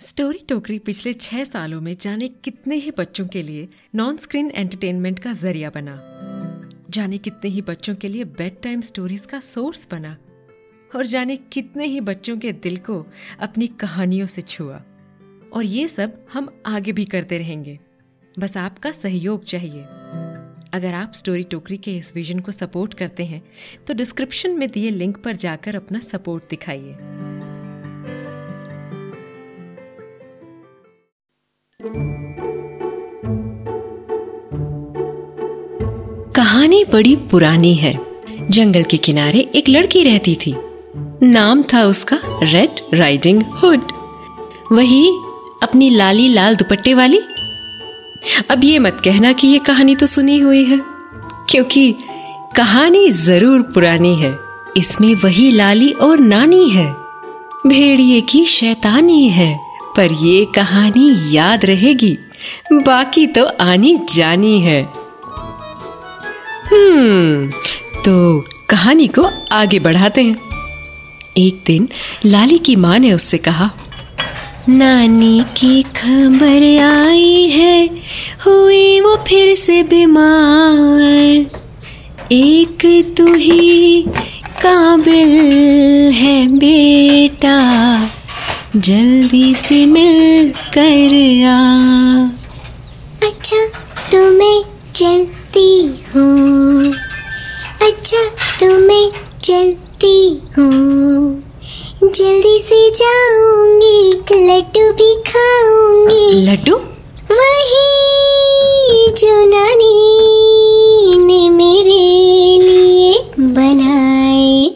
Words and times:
Story 0.00 0.38
टोकरी 0.48 0.78
पिछले 0.78 1.12
छह 1.12 1.44
सालों 1.44 1.80
में 1.80 1.96
जाने 2.00 2.28
कितने 2.28 2.76
ही 2.76 2.90
बच्चों 2.90 3.26
के 3.26 3.42
लिए 3.42 3.68
नॉन 3.94 4.16
स्क्रीन 4.16 4.50
एंटरटेनमेंट 4.50 5.18
का 5.18 5.32
ज़रिया 5.32 5.70
बना। 5.70 5.96
जाने 6.90 7.18
कितने 7.18 7.50
ही 7.50 7.62
बच्चों 7.62 7.94
के 7.94 8.08
लिए 8.08 8.24
बेड 8.24 8.60
टाइम 8.62 8.80
स्टोरीज 8.80 9.20
का 9.20 9.40
सोर्स 9.40 9.88
बना। 9.90 10.16
और 10.96 11.06
जाने 11.06 11.36
कितने 11.36 11.86
ही 11.86 12.00
बच्चों 12.00 12.38
के 12.38 12.52
दिल 12.52 12.76
को 12.76 13.06
अपनी 13.40 13.66
कहानियों 13.66 14.26
से 14.26 14.42
छुआ। 14.42 14.82
और 15.52 15.64
ये 15.64 15.88
सब 15.88 16.26
हम 16.32 16.62
आगे 16.66 16.92
भी 16.92 17.04
करते 17.04 17.38
रहेंगे। 17.38 17.78
बस 18.38 18.56
आपका 18.56 18.92
सहयोग 18.92 19.44
चाहिए। 19.44 19.82
अगर 20.74 20.94
आप 20.94 21.12
स्टोरी 21.12 21.42
टोकरी 21.42 21.76
के 21.76 21.96
इस 21.96 22.14
विजन 22.14 22.40
को 22.40 22.52
सपोर्ट 22.52 22.94
करते 22.94 23.24
हैं 23.24 23.42
तो 23.86 23.94
डिस्क्रिप्शन 23.94 24.50
में 24.50 24.70
दिए 24.70 24.90
लिंक 24.90 25.22
पर 25.22 25.36
जाकर 25.36 25.76
अपना 25.76 25.98
सपोर्ट 25.98 26.44
दिखाइए। 26.50 26.96
बड़ी 36.92 37.14
पुरानी 37.30 37.74
है। 37.74 37.98
जंगल 38.50 38.82
के 38.82 38.96
किनारे 38.96 39.48
एक 39.54 39.68
लड़की 39.68 40.02
रहती 40.02 40.34
थी। 40.36 40.54
नाम 41.24 41.62
था 41.62 41.82
उसका 41.84 42.18
रेड 42.44 42.80
राइडिंग 42.94 43.42
हुड 43.54 43.92
वही 44.72 45.06
अपनी 45.62 45.88
लाली 45.90 46.28
लाल 46.28 46.56
दुपट्टे 46.56 46.94
वाली। 46.94 47.20
अब 48.50 48.64
ये 48.64 48.78
मत 48.78 49.00
कहना 49.04 49.32
कि 49.32 49.48
ये 49.48 49.58
कहानी 49.58 49.96
तो 49.96 50.06
सुनी 50.06 50.38
हुई 50.38 50.64
है, 50.64 50.80
क्योंकि 51.50 51.92
कहानी 52.56 53.10
ज़रूर 53.10 53.62
पुरानी 53.74 54.14
है। 54.14 54.34
इसमें 54.76 55.14
वही 55.14 55.50
लाली 55.50 55.90
और 55.92 56.18
नानी 56.20 56.68
है। 56.70 56.86
भेड़िए 57.66 58.20
की 58.20 58.44
शैतानी 58.46 59.28
है, 59.28 59.54
पर 59.96 60.12
ये 60.22 60.44
कहानी 60.54 61.36
याद 61.36 61.64
रहेगी। 61.64 62.16
बाकी 62.72 63.26
तो 63.26 63.44
आनी 63.60 63.94
जानी 64.08 64.60
है। 64.60 64.82
हम्म। 66.72 67.50
तो 68.04 68.44
कहानी 68.70 69.06
को 69.08 69.22
आगे 69.52 69.78
बढ़ाते 69.78 70.22
हैं। 70.22 70.36
एक 71.38 71.62
दिन 71.66 71.88
लाली 72.24 72.58
की 72.58 72.76
माँ 72.76 72.98
ने 72.98 73.12
उससे 73.12 73.38
कहा, 73.38 73.70
नानी 74.68 75.44
की 75.56 75.82
खबर 75.96 76.62
आई 76.82 77.48
है, 77.48 77.86
हुई 78.46 79.00
वो 79.00 79.16
फिर 79.28 79.54
से 79.56 79.82
बीमार। 79.82 81.46
एक 82.32 83.14
तू 83.16 83.32
ही 83.34 84.04
काबिल 84.62 86.12
है 86.12 86.46
बेटा, 86.58 87.58
जल्दी 88.76 89.54
से 89.54 89.84
मिल 89.86 90.50
कर 90.76 91.14
आ। 91.46 91.58
अच्छा 93.26 93.66
तो 94.12 94.30
मैं 94.30 94.62
चलती 95.50 95.86
हूँ। 96.10 96.92
अच्छा 97.82 98.24
तो 98.60 98.66
मैं 98.78 99.10
चलती 99.42 100.28
हूँ। 100.56 101.42
जल्दी 102.02 102.58
से 102.58 102.78
जाऊँगी 102.90 104.10
एक 104.10 104.32
लड्डू 104.32 104.92
भी 104.92 105.14
खाऊँगी। 105.28 106.42
लड्डू? 106.44 106.76
वही 107.30 107.86
जो 109.18 109.34
नानी 109.46 109.96
ने 111.26 111.48
मेरे 111.50 111.98
लिए 112.62 113.12
बनाए। 113.54 114.70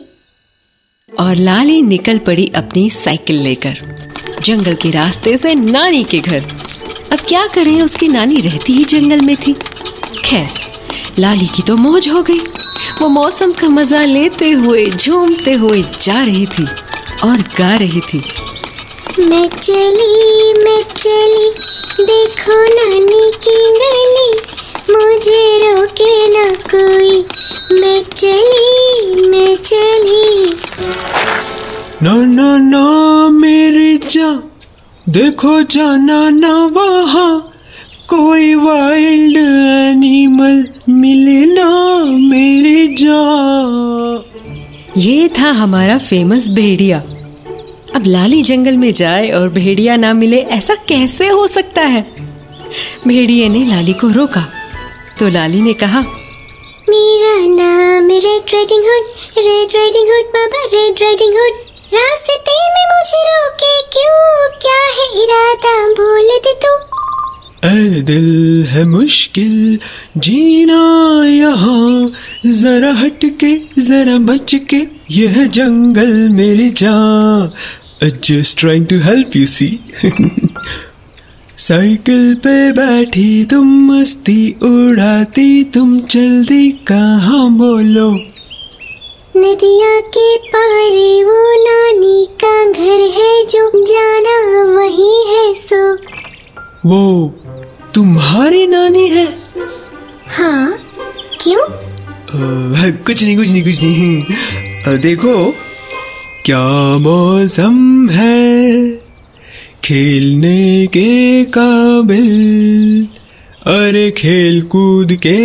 और 1.20 1.36
लाली 1.36 1.80
निकल 1.82 2.18
पड़ी 2.18 2.50
अपनी 2.56 2.88
साइकिल 2.90 3.42
लेकर। 3.42 3.78
जंगल 4.42 4.74
के 4.74 4.90
रास्ते 4.90 5.36
से 5.38 5.54
नानी 5.54 6.04
के 6.04 6.18
घर। 6.18 6.42
अब 7.12 7.18
क्या 7.28 7.46
करें 7.46 7.80
उसकी 7.82 8.08
नानी 8.08 8.40
रहती 8.40 8.72
ही 8.72 8.84
जंगल 8.84 9.20
में 9.20 9.36
थी। 9.36 9.54
खैर 10.24 10.63
लाली 11.18 11.46
की 11.46 11.62
तो 11.62 11.76
मौज 11.76 12.08
हो 12.08 12.22
गई। 12.22 12.38
वो 13.00 13.08
मौसम 13.08 13.52
का 13.52 13.68
मज़ा 13.68 14.00
लेते 14.04 14.48
हुए 14.50 14.84
झूमते 14.86 15.52
हुए 15.52 15.82
जा 16.02 16.22
रही 16.22 16.46
थी 16.46 16.64
और 17.24 17.42
गा 17.58 17.74
रही 17.76 18.00
थी। 18.00 18.22
मैं 19.20 19.48
चली 19.48 20.52
मैं 20.54 20.80
चली 20.96 21.48
देखो 22.00 22.58
नानी 22.74 23.30
की 23.46 23.56
गली 23.78 24.28
मुझे 24.90 25.42
रोके 25.64 26.26
ना 26.28 26.44
कोई। 26.70 27.24
मैं 27.80 28.02
चली 28.14 29.28
मैं 29.30 29.54
चली। 29.56 30.44
ना 32.02 32.14
ना 32.34 32.56
ना 32.58 32.84
मेरी 33.30 33.96
जा 34.10 34.32
देखो 35.06 35.60
जाना 35.62 36.28
ना 36.30 36.54
वहाँ 36.74 37.32
कोई 38.08 38.54
वाइल्ड 38.54 39.36
एनिमल 39.36 40.64
मिले 40.88 41.46
ना 41.46 41.68
मेरी 42.04 42.96
जा। 43.00 43.20
ये 44.96 45.28
था 45.28 45.50
हमारा 45.50 45.98
फ़ेमस 45.98 46.48
भेड़िया। 46.48 46.98
अब 47.94 48.02
लाली 48.06 48.42
जंगल 48.42 48.76
में 48.76 48.92
जाए 48.92 49.30
और 49.30 49.48
भेड़िया 49.48 49.96
ना 49.96 50.12
मिले 50.12 50.38
ऐसा 50.38 50.74
कैसे 50.74 51.28
हो 51.28 51.46
सकता 51.46 51.82
है? 51.82 52.14
भेड़िए 53.08 53.48
ने 53.48 53.66
लाली 53.66 53.92
को 53.92 54.08
रोका। 54.08 54.46
तो 55.18 55.28
लाली 55.28 55.60
ने 55.60 55.72
कहा 55.72 56.00
मेरा 56.88 57.34
नाम 57.40 58.08
red 58.10 58.54
riding 58.54 58.84
hood 58.84 59.04
red 59.38 59.68
riding 59.76 60.08
hood 60.08 60.24
बाबा 60.24 60.64
रेड 60.64 61.02
राइडिंग 61.02 61.32
हुड 61.32 61.63
दिल 68.10 68.64
है 68.68 68.84
मुश्किल 68.84 69.78
जीना 70.26 70.82
यहाँ 71.26 72.10
जरा 72.46 72.92
हट 72.92 73.24
के 73.42 73.54
जरा 73.88 74.16
बच 74.28 74.54
के 74.72 74.82
यह 75.10 75.46
जंगल 75.46 76.12
मेरी 76.36 76.70
जान। 76.82 77.50
Just 78.24 78.58
trying 78.60 78.86
to 78.86 78.98
help 79.00 79.36
you 79.36 79.46
see 79.46 79.68
cycle 81.66 82.34
पे 82.44 82.56
बैठी 82.72 83.44
तुम 83.50 83.68
मस्ती 83.90 84.40
उड़ाती 84.62 85.62
तुम 85.74 85.98
जल्दी 86.00 86.70
कहाँ 86.90 87.50
बोलो? 87.58 88.10
नदिया 89.36 90.00
के 90.16 90.36
पारे 90.54 91.22
वो 91.24 91.38
नानी 91.64 92.26
का 92.44 92.56
घर 92.70 93.00
है 93.16 93.44
जो 93.52 93.70
जाना 93.92 94.36
वही 94.74 95.14
है 95.30 95.54
सो 95.54 95.82
वो 96.88 97.04
तुम्हारी 97.94 98.66
नानी 98.66 99.08
है? 99.08 99.38
हाँ 100.28 100.78
क्यों? 101.40 101.62
अ, 101.62 102.96
कुछ 103.06 103.24
नहीं 103.24 103.36
कुछ 103.36 103.48
नहीं 103.48 103.64
कुछ 103.64 103.82
नहीं। 103.82 104.22
अ, 104.84 104.96
देखो 104.96 105.54
क्या 106.44 106.98
मौसम 106.98 108.08
है 108.10 108.88
खेलने 109.84 110.86
के 110.86 111.44
काबिल? 111.44 113.08
अरे 113.66 114.10
खेल 114.10 114.62
कूद 114.62 115.12
के 115.12 115.38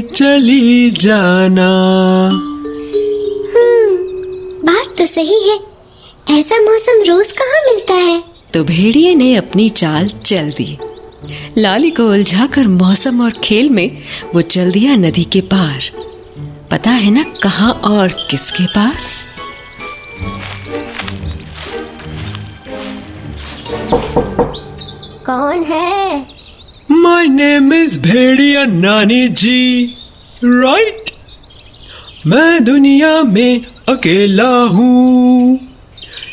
चली 0.00 0.90
जाना। 0.90 1.70
बात 4.64 4.98
तो 4.98 5.06
सही 5.06 5.48
है। 5.48 5.60
ऐसा 6.38 6.62
मौसम 6.62 7.12
रोज 7.12 7.32
कहाँ 7.32 7.72
मिलता 7.72 7.94
है? 7.94 8.24
तो 8.54 8.64
भेड़िए 8.64 9.14
ने 9.14 9.36
अपनी 9.36 9.68
चाल 9.68 10.08
चल 10.08 10.50
दी। 10.50 10.78
लाली 11.58 11.90
को 11.90 12.04
उलझाकर 12.04 12.68
मौसम 12.68 13.20
और 13.20 13.30
खेल 13.44 13.70
में 13.70 13.98
वो 14.34 14.42
चल 14.42 14.72
दिया 14.72 14.96
नदी 14.96 15.24
के 15.24 15.40
पार। 15.40 15.90
पता 16.70 16.90
है 16.90 17.10
ना 17.10 17.24
कहा 17.42 17.70
और 17.70 18.08
किसके 18.30 18.66
पास? 18.66 19.24
कौन 25.26 25.62
है? 25.62 26.26
माय 26.90 27.26
नेम 27.26 27.74
इज़ 27.74 28.00
भेड़िया 28.00 28.64
नानी 28.64 29.28
जी। 29.28 29.94
राइट 30.44 31.10
मैं 32.26 32.64
दुनिया 32.64 33.22
में 33.22 33.62
अकेला 33.88 34.50
हूँ। 34.62 35.58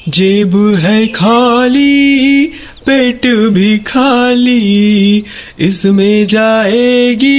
जेब 0.10 0.76
है 0.80 1.08
खाली 1.08 2.46
पेट 2.86 3.26
भी 3.54 3.78
खाली 3.88 5.24
इसमें 5.68 6.28
जाएगी 6.28 7.34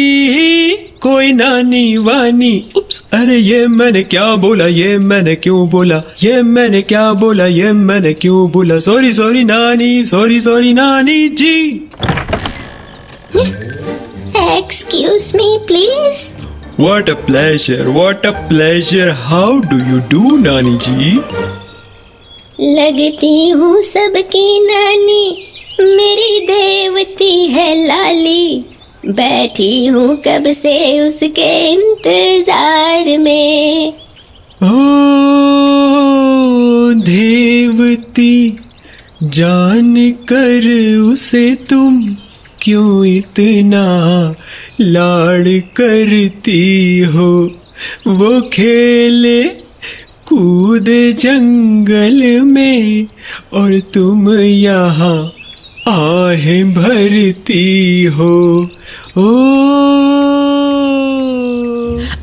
कोई 1.02 1.32
नानी 1.32 1.96
वानी 1.96 2.52
उप्स 2.76 3.02
अरे 3.14 3.37
ये 3.37 3.67
मैंने 3.69 4.02
क्या 4.14 4.35
बोला 4.44 4.67
ये 4.67 4.96
मैंने 4.99 5.35
क्यों 5.37 5.69
बोला 5.70 6.02
ये 6.23 6.43
मैंने 6.43 6.82
क्या 6.93 7.12
बोला 7.23 7.46
ये 7.46 7.73
मैंने 7.73 8.12
क्यों 8.23 8.50
बोला 8.50 8.79
सॉरी 8.87 9.12
सॉरी 9.14 9.44
नानी 9.44 10.05
सॉरी 10.05 10.41
सॉरी 10.41 10.73
नानी 10.75 11.29
जी 11.41 11.58
excuse 14.56 15.32
me 15.37 15.58
please 15.67 16.23
What 16.76 17.08
a 17.08 17.14
pleasure, 17.14 17.93
what 17.93 18.25
a 18.25 18.32
pleasure. 18.49 19.12
How 19.12 19.61
do 19.61 19.76
you 19.79 20.00
do, 20.00 20.38
Nani 20.38 20.76
ji? 20.79 21.63
लगती 22.60 23.48
हूँ 23.48 23.82
सबकी 23.82 24.60
नानी। 24.60 25.46
मेरी 25.80 26.40
देवती 26.40 27.46
है 27.46 27.86
लाली। 27.86 28.64
बैठी 29.06 29.86
हूँ 29.86 30.16
कब 30.16 30.52
से 30.52 31.00
उसके 31.00 31.70
इंतज़ार 31.70 33.18
में। 33.18 33.88
ओ, 34.62 34.76
देवती 37.00 38.56
जान 39.22 40.10
कर 40.12 40.96
उसे 40.96 41.54
तुम 41.54 42.16
क्यों 42.62 43.06
इतना 43.06 43.84
लाड़ 44.80 45.48
करती 45.48 47.00
हो? 47.00 47.50
वो 48.06 48.40
खेले 48.40 49.63
कूद 50.34 50.84
जंगल 51.19 52.40
में 52.40 53.06
और 53.52 53.78
तुम 53.78 54.34
यहाँ 54.38 55.32
आहें 55.88 56.75
भरती 56.75 58.04
हो। 58.04 58.62
ओ। 59.19 59.25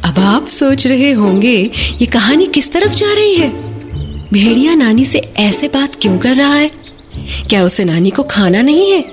अब 0.03 0.19
आप 0.19 0.45
सोच 0.47 0.87
रहे 0.87 1.11
होंगे 1.11 1.71
ये 2.01 2.05
कहानी 2.05 2.45
किस 2.45 2.73
तरफ़ 2.73 2.93
जा 2.93 3.13
रही 3.13 3.35
है? 3.35 3.49
भेड़िया 4.33 4.75
नानी 4.75 5.05
से 5.05 5.19
ऐसे 5.19 5.67
बात 5.67 5.95
क्यों 6.01 6.17
कर 6.17 6.35
रहा 6.35 6.55
है? 6.55 6.71
क्या 7.49 7.63
उसे 7.63 7.83
नानी 7.83 8.09
को 8.09 8.23
खाना 8.23 8.61
नहीं 8.61 8.91
है? 8.91 9.05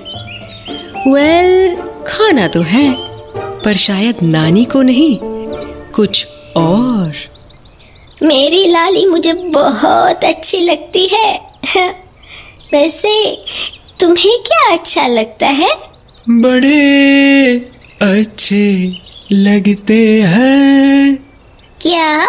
वेल 1.07 1.75
well, 1.75 1.87
खाना 2.07 2.47
तो 2.47 2.61
है 2.61 2.95
पर 3.65 3.75
शायद 3.75 4.15
नानी 4.23 4.65
को 4.65 4.81
नहीं 4.81 5.17
कुछ 5.91 6.27
और। 6.57 7.38
मेरी 8.23 8.65
लाली 8.71 9.05
मुझे 9.05 9.33
बहुत 9.33 10.23
अच्छी 10.23 10.61
लगती 10.61 11.07
है। 11.13 11.41
वैसे 12.73 13.43
तुम्हें 13.99 14.39
क्या 14.39 14.73
अच्छा 14.73 15.07
लगता 15.07 15.47
है? 15.47 15.69
बड़े 16.29 17.53
अच्छे 18.01 18.93
लगते 19.31 20.21
हैं। 20.21 21.15
क्या? 21.81 22.27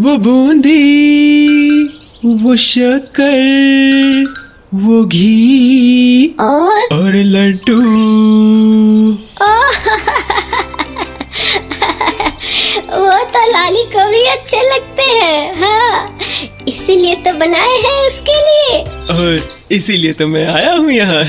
वो 0.00 0.16
बूंदी 0.16 1.84
वो 2.24 2.56
शक्कर 2.56 4.34
वो 4.74 5.04
घी 5.04 6.36
और? 6.40 6.80
और 6.92 7.14
लड्डू। 7.14 7.82
लाली 13.72 13.84
को 13.92 14.04
भी 14.10 14.24
अच्छे 14.28 14.56
लगते 14.62 15.02
हैं 15.02 15.54
हाँ। 15.60 16.18
इसीलिए 16.68 17.14
तो 17.24 17.32
बनाए 17.38 17.76
हैं 17.84 18.06
उसके 18.06 18.34
लिए। 18.46 18.78
और 19.14 19.74
इसीलिए 19.74 20.12
तो 20.12 20.26
मैं 20.28 20.46
आया 20.46 20.72
हूँ 20.72 20.90
यहाँ। 20.92 21.24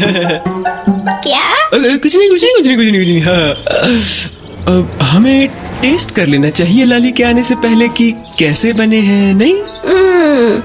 क्या? 1.24 1.44
कुछ 1.74 2.16
नहीं 2.16 2.30
कुछ 2.30 2.44
नहीं 2.44 2.56
कुछ 2.56 2.68
नहीं 2.68 2.78
कुछ 2.78 2.86
नहीं 2.86 3.00
कुछ 3.00 3.08
नहीं 3.08 3.22
हाँ। 3.22 4.76
अब 4.76 4.98
हमें 5.02 5.48
टेस्ट 5.82 6.12
कर 6.16 6.28
लेना 6.28 6.50
चाहिए 6.50 6.86
लाली 6.86 7.12
के 7.12 7.24
आने 7.24 7.44
से 7.44 7.56
पहले 7.64 7.88
कि 8.00 8.12
कैसे 8.40 8.74
बने 8.74 9.00
हैं 9.08 9.34
नहीं? 9.34 9.56
हम्म 9.86 10.62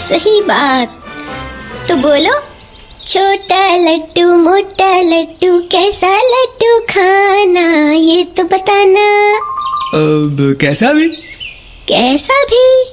सही 0.00 0.40
बात। 0.48 0.96
तो 1.88 1.96
बोलो 2.08 2.40
छोटा 3.06 3.62
लड्डू 3.76 4.36
मोटा 4.38 4.90
लड्डू 5.02 5.58
कैसा 5.72 6.16
लड्डू 6.32 6.78
खाना 6.90 7.68
ये 7.92 8.22
तो 8.36 8.44
बताना। 8.44 9.08
अब 9.94 10.56
कैसा 10.60 10.92
भी? 10.92 11.08
कैसा 11.88 12.42
भी? 12.42 12.84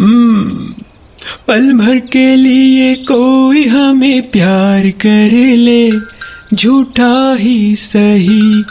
हम्म। 0.00 0.72
पल 1.48 1.72
भर 1.72 1.98
के 1.98 2.36
लिए 2.36 2.94
कोई 2.94 3.64
हमें 3.64 4.30
प्यार 4.30 4.90
कर 4.90 5.56
ले। 5.56 5.90
झूठा 6.56 7.36
ही 7.38 7.76
सही। 7.76 8.64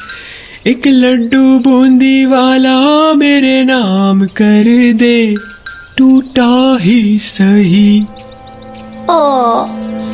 एक 0.68 0.88
लड्डू 0.88 1.60
बूंदी 1.60 2.26
वाला 2.26 3.14
मेरे 3.14 3.64
नाम 3.64 4.26
कर 4.26 4.94
दे। 4.94 5.36
टूटा 5.98 6.78
ही 6.82 7.20
सही। 7.20 8.02
ओ 9.10 9.16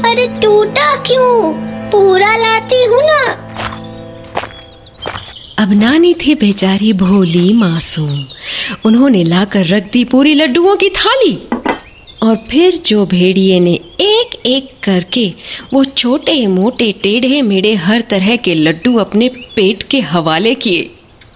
अरे 0.05 0.39
टूटा 0.41 0.95
क्यों? 0.95 1.53
पूरा 1.87 2.37
लाती 2.37 2.85
हूँ 2.85 3.01
ना। 3.03 3.46
अब 5.59 5.71
नानी 5.73 6.13
थी 6.13 6.33
बेचारी 6.35 6.91
भोली 6.93 7.53
मासूम। 7.53 8.25
उन्होंने 8.85 9.23
लाकर 9.23 9.65
रख 9.65 9.83
दी 9.91 10.03
पूरी 10.03 10.33
लड्डुओं 10.33 10.75
की 10.75 10.89
थाली। 10.89 11.31
और 12.23 12.35
फिर 12.51 12.77
जो 12.85 13.05
भेड़िए 13.05 13.59
ने 13.59 13.73
एक 14.01 14.35
एक 14.45 14.69
करके 14.83 15.33
वो 15.73 15.83
छोटे 15.85 16.47
मोटे 16.47 16.91
टेढ़े 17.03 17.41
मेढ़े 17.41 17.73
हर 17.75 18.01
तरह 18.01 18.35
के 18.35 18.53
लड्डू 18.55 18.95
अपने 18.95 19.29
पेट 19.55 19.83
के 19.83 19.99
हवाले 20.01 20.53
किए 20.55 20.89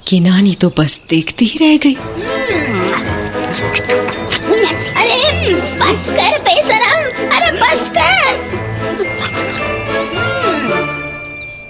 कि 0.07 0.19
नानी 0.19 0.55
तो 0.55 0.71
बस 0.79 0.99
देखती 1.09 1.45
ही 1.45 1.59
रह 1.61 1.77
गई। 1.77 1.93
अरे 5.01 5.53
बस 5.53 6.05
कर 6.09 6.37
बेशरम 6.39 7.01
अरे 7.37 7.51
बस 7.57 7.91
कर। 7.97 8.39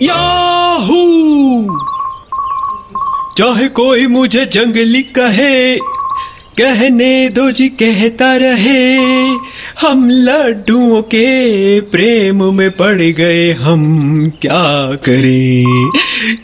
याहू! 0.02 1.02
चाहे 3.42 3.68
कोई 3.68 4.08
मुझे 4.08 4.46
जंगली 4.46 5.02
कहे, 5.04 5.76
कहने 6.58 7.30
दो 7.30 7.52
जी 7.52 7.70
कहता 7.70 8.36
रहे। 8.36 8.98
हम 9.82 10.10
लड्डुओं 10.10 11.02
के 11.02 11.82
प्रेम 11.82 12.54
में 12.54 12.72
पड़ 12.72 13.02
गए, 13.02 13.52
हम 13.52 13.84
क्या 14.30 14.96
करें? 14.96 15.92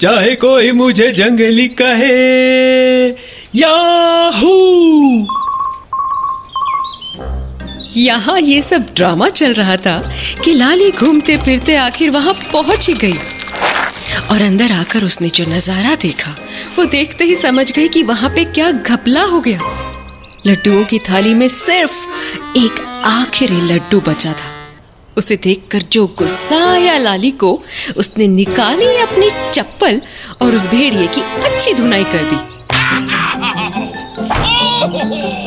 चाहे 0.01 0.35
कोई 0.35 0.71
मुझे 0.71 1.11
जंगली 1.11 1.67
कहे, 1.67 3.07
याहू! 3.55 4.57
यहाँ 7.97 8.39
ये 8.39 8.61
सब 8.61 8.85
ड्रामा 8.95 9.29
चल 9.29 9.53
रहा 9.53 9.77
था 9.77 10.13
कि 10.43 10.53
लाली 10.53 10.91
घूमते 10.91 11.37
फिरते 11.37 11.75
आखिर 11.75 12.09
वहाँ 12.09 12.33
पहुँच 12.33 12.87
ही 12.87 12.93
गई। 12.93 13.17
और 14.31 14.41
अंदर 14.41 14.71
आकर 14.71 15.03
उसने 15.03 15.29
जो 15.29 15.43
नज़ारा 15.47 15.95
देखा, 15.95 16.35
वो 16.77 16.85
देखते 16.85 17.23
ही 17.23 17.35
समझ 17.35 17.71
गई 17.71 17.87
कि 17.87 18.03
वहाँ 18.03 18.29
पे 18.29 18.43
क्या 18.45 18.71
घपला 18.71 19.23
हो 19.23 19.39
गया। 19.39 19.59
लड्डुओं 20.47 20.83
की 20.85 20.99
थाली 20.99 21.33
में 21.33 21.47
सिर्फ़ 21.47 21.93
एक 22.57 22.79
आखिरी 23.05 23.61
लड्डू 23.61 24.01
बचा 24.01 24.33
था। 24.33 24.55
उसे 25.17 25.35
देखकर 25.35 25.81
जो 25.91 26.05
गुस्सा 26.07 26.57
आया 26.71 26.97
लाली 26.97 27.31
को, 27.31 27.63
उसने 27.97 28.27
निकाली 28.27 28.95
अपनी 28.97 29.29
चप्पल 29.53 30.01
और 30.41 30.55
उस 30.55 30.67
भेड़िए 30.67 31.07
की 31.07 31.21
अच्छी 31.21 31.73
धुनाई 31.73 32.03
कर 32.03 32.23
दी। 32.23 32.37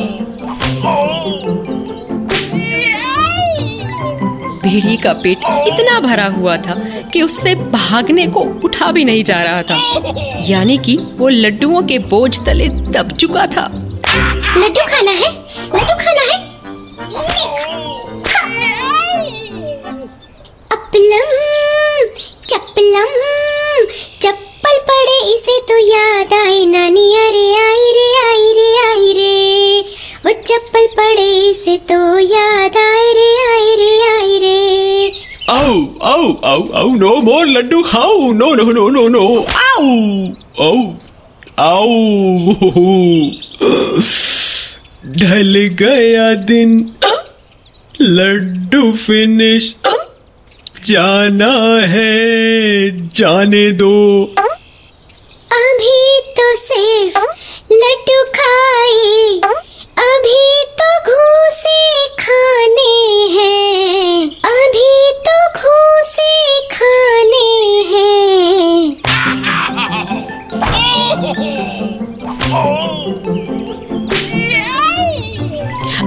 भेड़िए 4.71 4.97
का 4.97 5.13
पेट 5.13 5.37
इतना 5.67 5.99
भरा 5.99 6.25
हुआ 6.35 6.55
था 6.57 6.73
कि 7.13 7.21
उससे 7.21 7.53
भागने 7.71 8.27
को 8.27 8.41
उठा 8.65 8.91
भी 8.91 9.03
नहीं 9.05 9.23
जा 9.23 9.41
रहा 9.43 9.63
था। 9.63 9.77
यानी 10.47 10.77
कि 10.77 10.95
वो 11.17 11.29
लड्डुओं 11.29 11.81
के 11.83 11.97
बोझ 12.11 12.31
तले 12.45 12.67
दब 12.95 13.11
चुका 13.17 13.45
था। 13.47 13.65
लड्डू 14.57 14.85
खाना 14.91 15.11
है? 15.11 15.31
लड्डू 15.75 15.95
खाना 16.03 16.23
है? 16.31 16.39
अपलम, 20.71 21.29
चपलम, 22.49 23.11
चप्पल 24.21 24.79
पड़े 24.89 25.17
इसे 25.33 25.59
तो 25.69 25.77
याद 25.87 26.33
आए, 26.33 26.65
नानी, 26.65 27.07
अरे 27.17 27.45
आई 27.59 27.91
रे 27.97 28.09
आई 28.23 28.51
रे 28.57 28.69
आई 28.87 29.13
रे। 29.19 29.81
वो 30.25 30.31
चप्पल 30.41 30.87
पड़े 30.97 31.29
इसे 31.49 31.77
तो 31.91 32.01
याद 32.19 32.77
आओ 36.21 36.33
आओ 36.45 36.63
आओ 36.73 36.89
no 36.95 37.21
मोर 37.23 37.45
लड्डू 37.47 37.81
खाओ 37.83 38.31
no 38.31 38.53
no 38.55 38.63
no 38.71 38.89
no 38.89 39.07
no 39.09 39.21
आओ 39.59 39.85
आओ 40.65 40.79
आओ 41.59 41.95
ढल 45.17 45.55
गया 45.79 46.33
दिन। 46.33 46.91
लड्डू 48.01 48.91
फिनिश 48.91 49.75
जाना 50.85 51.51
है, 51.85 52.91
जाने 53.15 53.71
दो। 53.71 53.91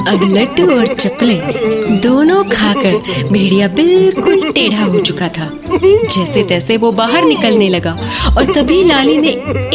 अब 0.09 0.23
लड्डू 0.31 0.65
और 0.79 0.87
चप्पलें 0.95 2.01
दोनों 2.01 2.43
खाकर 2.45 2.97
भेड़िया 3.33 3.69
बिल्कुल 3.69 4.51
टेढ़ा 4.53 4.85
हो 4.85 5.01
चुका 5.01 5.29
था। 5.29 5.51
जैसे 5.85 6.43
तैसे 6.49 6.77
वो 6.77 6.91
बाहर 6.93 7.23
निकलने 7.23 7.69
लगा 7.69 7.93
और 8.37 8.53
तभी 8.53 8.83
लाली 8.85 9.17
ने 9.19 9.31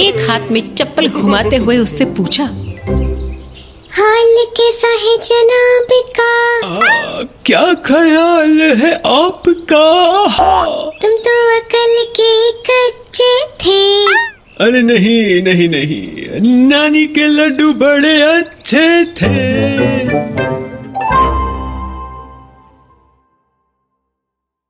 एक 0.08 0.25
हाथ 0.29 0.51
में 0.51 0.62
चप्पल 0.75 1.08
घुमाते 1.08 1.55
हुए 1.55 1.77
उससे 1.77 2.05
पूछा 2.19 2.43
हाल 4.00 4.36
कैसा 4.58 4.88
है 5.03 5.17
जनाब 5.24 5.88
का। 6.19 6.31
आ, 6.67 7.24
क्या 7.46 7.74
ख्याल 7.86 8.62
है 8.81 8.93
आपका? 8.93 9.86
तुम 11.01 11.12
तो 11.27 11.34
अकल 11.58 12.03
के 12.19 12.31
अरे 14.61 14.81
नहीं 14.81 15.43
नहीं 15.43 15.69
नहीं। 15.69 16.41
नानी 16.67 17.07
के 17.07 17.27
लड्डू 17.27 17.73
बड़े 17.73 18.21
अच्छे 18.21 19.05
थे। 19.05 19.37